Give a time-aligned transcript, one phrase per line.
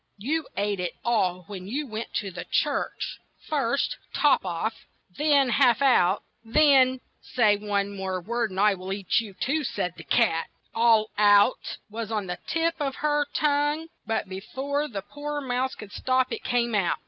[0.17, 4.73] You ate it all when you went to the church; first Top off,
[5.15, 7.01] then Half out, then
[7.35, 10.49] —""Say one word more and I will eat you too," said the cat.
[10.73, 15.75] "All out'' was on the tip of her tongue, and be fore the poor mouse
[15.75, 16.97] could stop, it came out.